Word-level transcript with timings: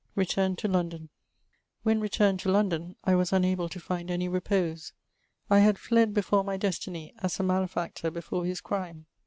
RETURN 0.15 0.55
TO 0.55 0.67
LONDON. 0.67 1.09
When 1.83 2.01
returned 2.01 2.39
to 2.39 2.49
London, 2.51 2.95
I 3.03 3.13
was 3.13 3.31
unable 3.31 3.69
to 3.69 3.79
find 3.79 4.09
any 4.09 4.27
repose; 4.27 4.93
I 5.47 5.59
had 5.59 5.77
fled 5.77 6.11
before 6.11 6.43
my 6.43 6.57
destiny 6.57 7.13
as 7.21 7.39
a 7.39 7.43
malefactor 7.43 8.09
betbre 8.09 8.47
his 8.47 8.61
crime. 8.61 9.05